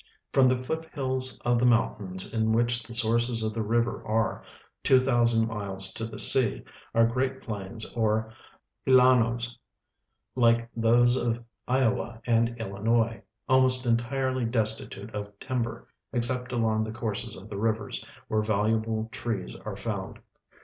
[0.33, 4.41] From the foothills of the mountains in Avhich the sources of the river are,
[4.83, 6.63] tAvo thousand miles to the sea,
[6.95, 8.33] are great plains or
[8.87, 9.59] llanos,
[10.33, 17.35] like those of loAAai and Illinois, almost entirely destitute of timber, exce])t along the courses
[17.35, 20.17] of the rivers, Avhere A^aluable trees are found.